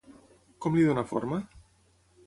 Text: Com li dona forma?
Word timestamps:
Com 0.65 0.79
li 0.79 0.87
dona 0.87 1.05
forma? 1.13 1.41